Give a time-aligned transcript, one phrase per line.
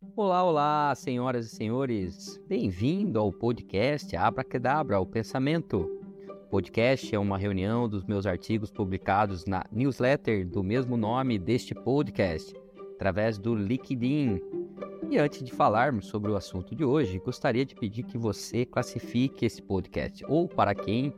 [0.00, 2.40] Olá, olá, senhoras e senhores.
[2.46, 5.90] Bem-vindo ao podcast Abracadabra, o Pensamento.
[6.28, 11.74] O podcast é uma reunião dos meus artigos publicados na newsletter do mesmo nome deste
[11.74, 12.54] podcast,
[12.94, 14.40] através do LinkedIn.
[15.10, 19.46] E antes de falarmos sobre o assunto de hoje, gostaria de pedir que você classifique
[19.46, 21.12] esse podcast, ou para quem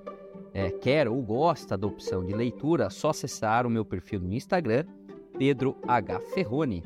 [0.55, 4.33] é, quer ou gosta da opção de leitura, é só acessar o meu perfil no
[4.33, 4.87] Instagram,
[5.37, 6.19] Pedro H.
[6.33, 6.83] Ferrone.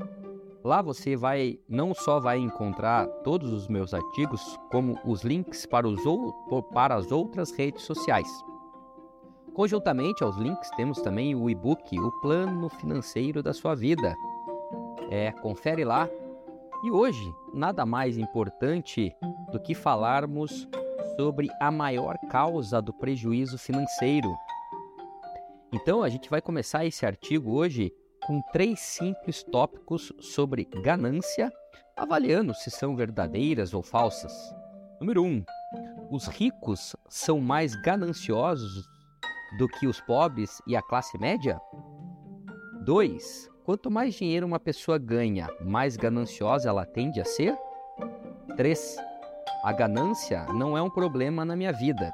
[0.64, 5.86] Lá você vai não só vai encontrar todos os meus artigos, como os links para,
[5.86, 6.32] os ou,
[6.72, 8.26] para as outras redes sociais.
[9.52, 14.16] Conjuntamente aos links, temos também o e-book O Plano Financeiro da Sua Vida.
[15.10, 16.08] É, confere lá.
[16.82, 19.14] E hoje, nada mais importante
[19.52, 20.66] do que falarmos
[21.14, 24.34] sobre a maior causa do prejuízo financeiro.
[25.74, 27.92] Então, a gente vai começar esse artigo hoje
[28.26, 31.52] com três simples tópicos sobre ganância,
[31.96, 34.32] avaliando se são verdadeiras ou falsas.
[34.98, 35.26] Número 1.
[35.26, 35.44] Um,
[36.10, 38.88] os ricos são mais gananciosos
[39.58, 41.60] do que os pobres e a classe média?
[42.84, 43.50] 2.
[43.64, 47.56] Quanto mais dinheiro uma pessoa ganha, mais gananciosa ela tende a ser?
[48.56, 48.96] 3.
[49.64, 52.12] A ganância não é um problema na minha vida.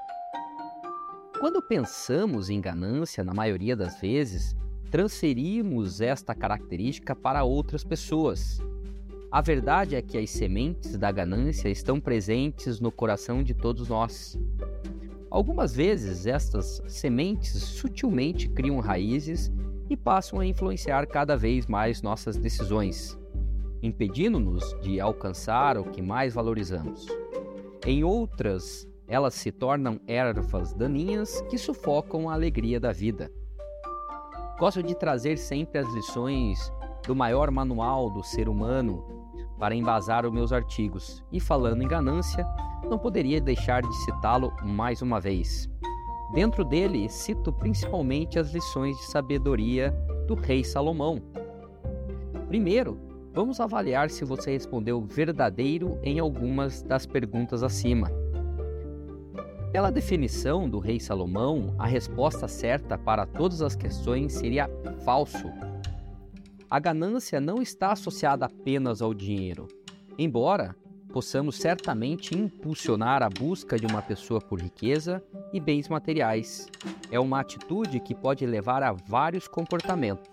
[1.39, 4.55] Quando pensamos em ganância, na maioria das vezes,
[4.91, 8.60] transferimos esta característica para outras pessoas.
[9.30, 14.36] A verdade é que as sementes da ganância estão presentes no coração de todos nós.
[15.30, 19.52] Algumas vezes, estas sementes sutilmente criam raízes
[19.88, 23.16] e passam a influenciar cada vez mais nossas decisões,
[23.80, 27.06] impedindo-nos de alcançar o que mais valorizamos.
[27.86, 33.30] Em outras, elas se tornam ervas daninhas que sufocam a alegria da vida.
[34.61, 36.70] Gosto de trazer sempre as lições
[37.06, 39.02] do maior manual do ser humano
[39.58, 41.25] para embasar os meus artigos.
[41.33, 42.47] E falando em ganância,
[42.86, 45.67] não poderia deixar de citá-lo mais uma vez.
[46.34, 49.92] Dentro dele, cito principalmente as lições de sabedoria
[50.29, 51.23] do rei Salomão.
[52.46, 53.01] Primeiro,
[53.33, 58.20] vamos avaliar se você respondeu verdadeiro em algumas das perguntas acima.
[59.73, 64.69] Pela definição do rei Salomão, a resposta certa para todas as questões seria
[65.05, 65.48] falso.
[66.69, 69.69] A ganância não está associada apenas ao dinheiro.
[70.19, 70.75] Embora
[71.13, 75.23] possamos certamente impulsionar a busca de uma pessoa por riqueza
[75.53, 76.67] e bens materiais,
[77.09, 80.29] é uma atitude que pode levar a vários comportamentos.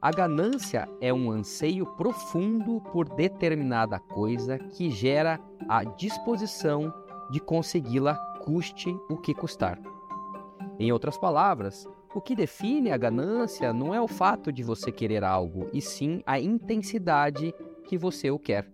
[0.00, 6.94] A ganância é um anseio profundo por determinada coisa que gera a disposição
[7.30, 9.76] de consegui-la custe o que custar.
[10.78, 11.84] Em outras palavras,
[12.14, 16.22] o que define a ganância não é o fato de você querer algo, e sim
[16.24, 17.52] a intensidade
[17.88, 18.70] que você o quer.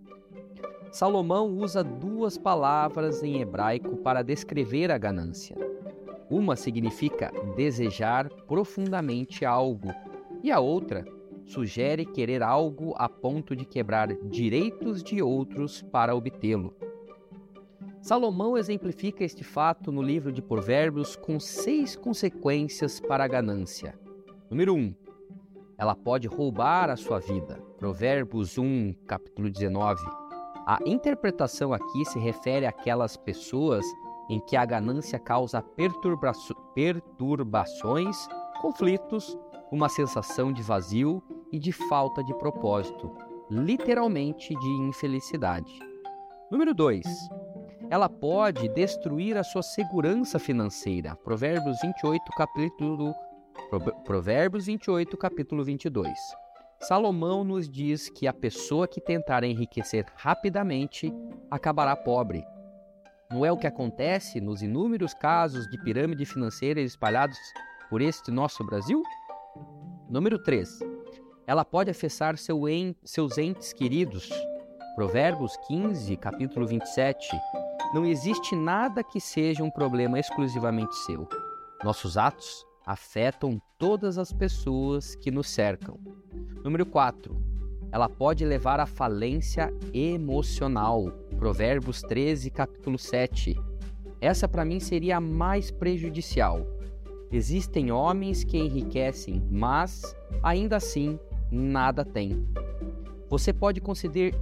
[0.91, 5.57] Salomão usa duas palavras em hebraico para descrever a ganância.
[6.29, 9.89] Uma significa desejar profundamente algo,
[10.43, 11.03] e a outra
[11.47, 16.75] sugere querer algo a ponto de quebrar direitos de outros para obtê-lo.
[18.03, 23.97] Salomão exemplifica este fato no livro de Provérbios com seis consequências para a ganância.
[24.51, 24.77] Número 1.
[24.77, 24.95] Um,
[25.79, 27.63] ela pode roubar a sua vida.
[27.79, 30.03] Provérbios 1, capítulo 19.
[30.67, 33.87] A interpretação aqui se refere àquelas pessoas
[34.29, 36.33] em que a ganância causa perturba
[36.75, 38.17] perturbações,
[38.61, 39.39] conflitos,
[39.71, 43.13] uma sensação de vazio e de falta de propósito,
[43.49, 45.79] literalmente de infelicidade.
[46.51, 47.07] Número 2
[47.93, 51.15] ela pode destruir a sua segurança financeira.
[51.15, 53.15] Provérbios 28, capítulo
[54.07, 56.11] Provérbios 28, capítulo 22.
[56.81, 61.13] Salomão nos diz que a pessoa que tentar enriquecer rapidamente
[61.51, 62.43] acabará pobre.
[63.31, 67.37] Não é o que acontece nos inúmeros casos de pirâmide financeira espalhados
[67.91, 69.03] por este nosso Brasil?
[70.09, 70.79] Número 3.
[71.47, 72.97] Ela pode afetar seu en...
[73.05, 74.31] seus entes queridos.
[74.97, 77.29] Provérbios 15, capítulo 27
[77.93, 81.29] não existe nada que seja um problema exclusivamente seu.
[81.85, 85.99] Nossos atos afetam todas as pessoas que nos cercam.
[86.65, 87.37] Número 4.
[87.93, 91.11] Ela pode levar à falência emocional.
[91.37, 93.61] Provérbios 13, capítulo 7.
[94.21, 96.67] Essa para mim seria a mais prejudicial.
[97.31, 101.19] Existem homens que enriquecem, mas ainda assim
[101.51, 102.47] nada têm.
[103.33, 104.35] Você pode conseguir,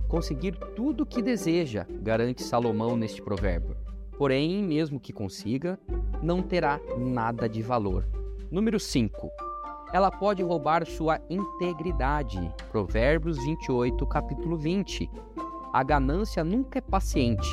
[0.74, 3.76] tudo o que deseja, garante Salomão neste provérbio.
[4.18, 5.78] Porém, mesmo que consiga,
[6.20, 8.04] não terá nada de valor.
[8.50, 9.30] Número 5.
[9.92, 12.52] ela pode roubar sua integridade.
[12.72, 15.08] Provérbios 28, capítulo 20.
[15.72, 17.48] A ganância nunca é paciente.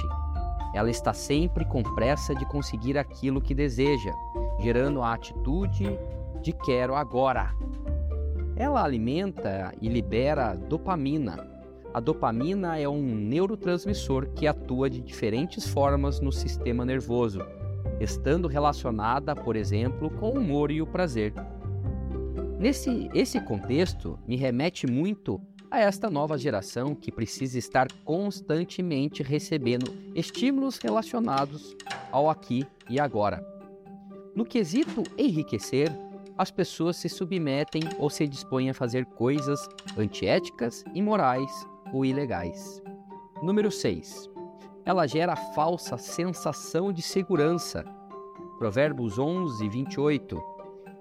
[0.74, 4.12] Ela está sempre com pressa de conseguir aquilo que deseja,
[4.60, 6.00] gerando a atitude
[6.42, 7.54] de quero agora.
[8.58, 11.48] Ela alimenta e libera dopamina.
[11.94, 17.42] A dopamina é um neurotransmissor que atua de diferentes formas no sistema nervoso,
[18.00, 21.34] estando relacionada, por exemplo, com o humor e o prazer.
[22.60, 25.40] Nesse esse contexto, me remete muito
[25.70, 31.76] a esta nova geração que precisa estar constantemente recebendo estímulos relacionados
[32.12, 33.46] ao aqui e agora.
[34.36, 35.92] No quesito enriquecer,
[36.38, 39.68] as pessoas se submetem ou se dispõem a fazer coisas
[39.98, 41.52] antiéticas, imorais
[41.94, 42.82] ou ilegais.
[43.42, 44.30] Número 6.
[44.86, 47.84] Ela gera falsa sensação de segurança.
[48.58, 50.58] Provérbios 11, 28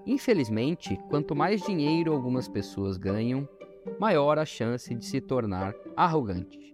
[0.07, 3.47] Infelizmente, quanto mais dinheiro algumas pessoas ganham,
[3.99, 6.73] maior a chance de se tornar arrogante.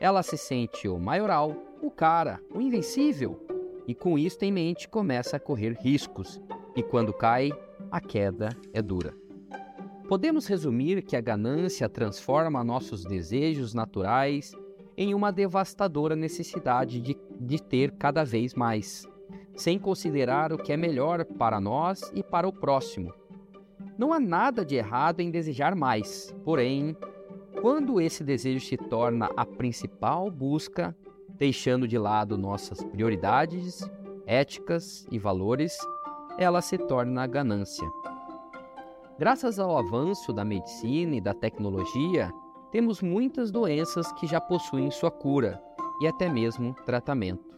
[0.00, 3.38] Ela se sente o maioral, o cara, o invencível,
[3.86, 6.40] e com isso em mente começa a correr riscos,
[6.74, 7.52] e quando cai,
[7.92, 9.14] a queda é dura.
[10.08, 14.52] Podemos resumir que a ganância transforma nossos desejos naturais
[14.96, 19.06] em uma devastadora necessidade de, de ter cada vez mais
[19.54, 23.12] sem considerar o que é melhor para nós e para o próximo.
[23.98, 26.96] Não há nada de errado em desejar mais, porém,
[27.60, 30.96] quando esse desejo se torna a principal busca,
[31.28, 33.88] deixando de lado nossas prioridades,
[34.26, 35.76] éticas e valores,
[36.38, 37.88] ela se torna ganância.
[39.18, 42.32] Graças ao avanço da medicina e da tecnologia,
[42.70, 45.62] temos muitas doenças que já possuem sua cura
[46.00, 47.52] e até mesmo tratamento.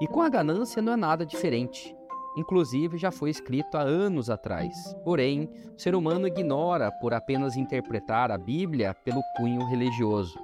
[0.00, 1.96] E com a ganância não é nada diferente.
[2.36, 4.94] Inclusive já foi escrito há anos atrás.
[5.02, 10.38] Porém, o ser humano ignora por apenas interpretar a Bíblia pelo cunho religioso.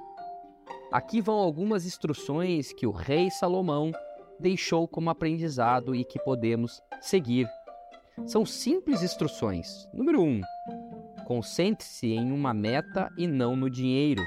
[0.91, 3.91] Aqui vão algumas instruções que o rei Salomão
[4.39, 7.47] deixou como aprendizado e que podemos seguir.
[8.25, 9.87] São simples instruções.
[9.93, 10.25] Número 1.
[10.25, 10.41] Um,
[11.25, 14.21] Concentre-se em uma meta e não no dinheiro.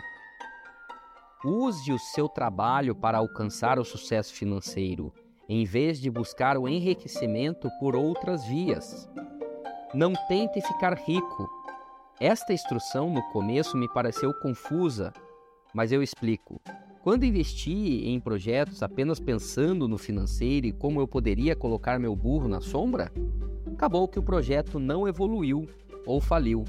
[1.44, 5.14] Use o seu trabalho para alcançar o sucesso financeiro,
[5.48, 9.08] em vez de buscar o enriquecimento por outras vias.
[9.94, 11.48] Não tente ficar rico.
[12.20, 15.12] Esta instrução no começo me pareceu confusa,
[15.72, 16.60] mas eu explico.
[17.08, 22.48] Quando investi em projetos apenas pensando no financeiro e como eu poderia colocar meu burro
[22.48, 23.10] na sombra,
[23.72, 25.66] acabou que o projeto não evoluiu
[26.04, 26.66] ou faliu.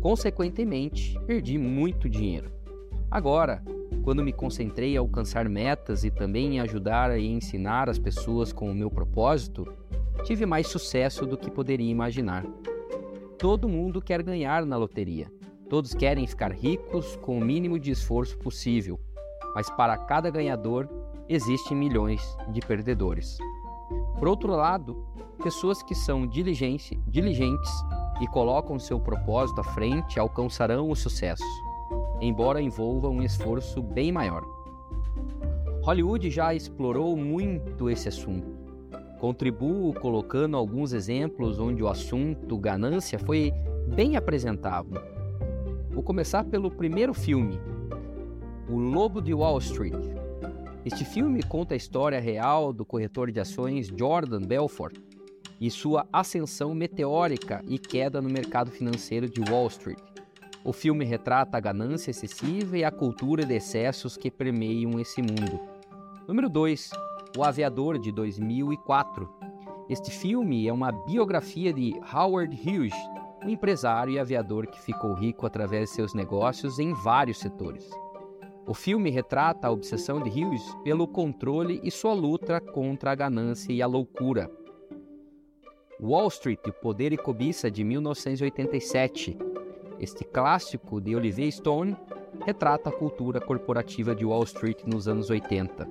[0.00, 2.50] Consequentemente, perdi muito dinheiro.
[3.10, 3.62] Agora,
[4.02, 8.70] quando me concentrei em alcançar metas e também em ajudar e ensinar as pessoas com
[8.70, 9.70] o meu propósito,
[10.24, 12.46] tive mais sucesso do que poderia imaginar.
[13.36, 15.30] Todo mundo quer ganhar na loteria.
[15.68, 18.98] Todos querem ficar ricos com o mínimo de esforço possível,
[19.54, 20.88] mas para cada ganhador
[21.28, 23.38] existem milhões de perdedores.
[24.18, 25.06] Por outro lado,
[25.42, 27.72] pessoas que são diligentes
[28.20, 31.44] e colocam seu propósito à frente alcançarão o sucesso
[32.20, 34.42] embora envolva um esforço bem maior.
[35.82, 38.56] Hollywood já explorou muito esse assunto.
[39.18, 43.52] Contribuo colocando alguns exemplos onde o assunto ganância foi
[43.94, 45.00] bem apresentado.
[45.90, 47.60] Vou começar pelo primeiro filme,
[48.66, 49.92] O Lobo de Wall Street.
[50.86, 54.96] Este filme conta a história real do corretor de ações Jordan Belfort
[55.60, 59.98] e sua ascensão meteórica e queda no mercado financeiro de Wall Street.
[60.64, 65.60] O filme retrata a ganância excessiva e a cultura de excessos que permeiam esse mundo.
[66.26, 66.90] Número 2.
[67.36, 69.28] O Aviador, de 2004.
[69.90, 72.94] Este filme é uma biografia de Howard Hughes,
[73.44, 77.86] um empresário e aviador que ficou rico através de seus negócios em vários setores.
[78.66, 83.72] O filme retrata a obsessão de Hughes pelo controle e sua luta contra a ganância
[83.72, 84.50] e a loucura.
[86.00, 89.38] Wall Street, Poder e Cobiça, de 1987
[89.98, 91.96] este clássico de Olivier Stone
[92.44, 95.88] retrata a cultura corporativa de Wall Street nos anos 80.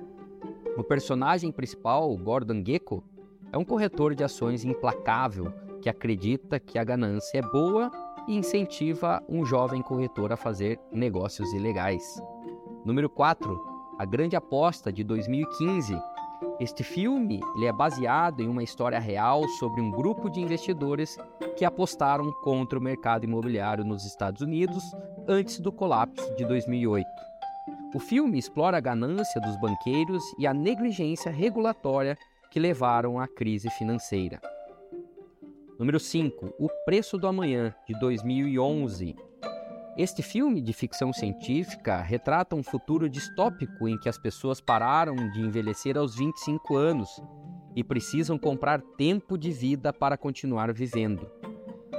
[0.76, 3.02] O personagem principal, Gordon Gekko,
[3.52, 7.90] é um corretor de ações implacável que acredita que a ganância é boa
[8.28, 12.20] e incentiva um jovem corretor a fazer negócios ilegais.
[12.84, 13.74] Número 4.
[13.98, 15.96] A Grande Aposta de 2015
[16.60, 21.16] este filme ele é baseado em uma história real sobre um grupo de investidores
[21.56, 24.84] que apostaram contra o mercado imobiliário nos Estados Unidos
[25.26, 27.06] antes do colapso de 2008.
[27.94, 32.16] O filme explora a ganância dos banqueiros e a negligência regulatória
[32.50, 34.40] que levaram à crise financeira.
[35.78, 39.16] Número 5, O Preço do Amanhã, de 2011.
[39.96, 45.40] Este filme de ficção científica retrata um futuro distópico em que as pessoas pararam de
[45.40, 47.22] envelhecer aos 25 anos
[47.76, 51.30] e precisam comprar tempo de vida para continuar vivendo.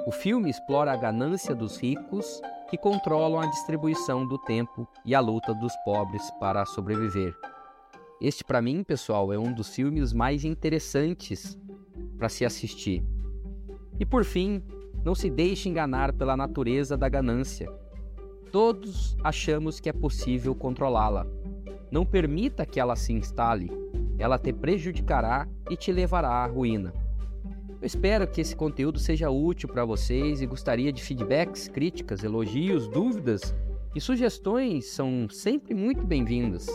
[0.06, 5.22] O filme explora a ganância dos ricos que controlam a distribuição do tempo e a
[5.22, 7.34] luta dos pobres para sobreviver.
[8.20, 11.58] Este, para mim, pessoal, é um dos filmes mais interessantes
[12.18, 13.02] para se assistir.
[13.98, 14.62] E por fim,
[15.06, 17.72] não se deixe enganar pela natureza da ganância.
[18.52, 21.28] Todos achamos que é possível controlá-la.
[21.92, 23.70] Não permita que ela se instale,
[24.18, 26.94] ela te prejudicará e te levará à ruína.
[27.82, 32.88] Eu espero que esse conteúdo seja útil para vocês e gostaria de feedbacks, críticas, elogios,
[32.88, 33.54] dúvidas
[33.96, 36.68] e sugestões são sempre muito bem-vindas.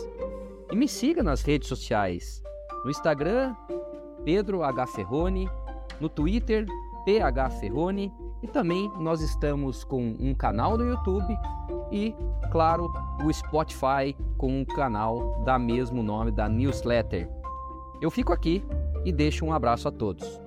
[0.71, 2.41] E me siga nas redes sociais.
[2.83, 3.55] No Instagram,
[4.23, 4.87] Pedro H.
[4.87, 5.47] Ferrone,
[5.99, 6.65] no Twitter,
[7.05, 11.37] PH Ferrone, e também nós estamos com um canal no YouTube
[11.91, 12.15] e,
[12.51, 12.91] claro,
[13.23, 17.29] o Spotify com um canal da mesmo nome da newsletter.
[18.01, 18.63] Eu fico aqui
[19.05, 20.41] e deixo um abraço a todos.